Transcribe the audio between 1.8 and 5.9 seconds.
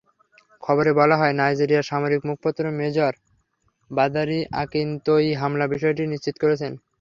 সামরিক মুখপাত্র মেজর বাদারি আকিনতোয়ি হামলার